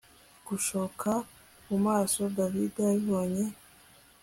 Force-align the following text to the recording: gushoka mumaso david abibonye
gushoka 0.47 1.09
mumaso 1.67 2.21
david 2.37 2.75
abibonye 2.89 3.45